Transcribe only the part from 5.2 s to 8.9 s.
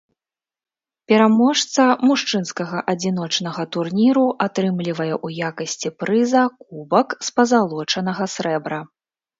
ў якасці прыза кубак з пазалочанага срэбра.